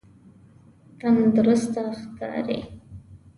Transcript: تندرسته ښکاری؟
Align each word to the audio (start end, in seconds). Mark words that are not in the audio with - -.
تندرسته 0.99 1.81
ښکاری؟ 1.99 2.59